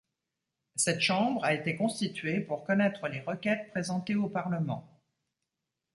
Cette 0.77 1.01
chambre 1.01 1.43
a 1.45 1.53
été 1.53 1.75
constituée 1.75 2.39
pour 2.39 2.63
connaitre 2.65 3.07
les 3.07 3.19
requêtes 3.21 3.69
présentées 3.69 4.15
au 4.15 4.29
parlement. 4.29 4.99